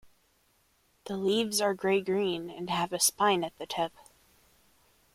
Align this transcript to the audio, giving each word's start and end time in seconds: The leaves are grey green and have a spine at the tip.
The 1.05 1.15
leaves 1.15 1.61
are 1.61 1.75
grey 1.75 2.01
green 2.01 2.49
and 2.49 2.71
have 2.71 2.91
a 2.91 2.99
spine 2.99 3.43
at 3.43 3.55
the 3.59 3.67
tip. 3.67 3.93